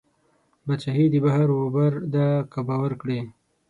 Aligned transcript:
بادشاهي 0.65 1.05
د 1.11 1.15
بحر 1.25 1.47
وبر 1.53 1.91
ده 2.13 2.27
که 2.51 2.59
باور 2.67 2.91
کړې 3.01 3.19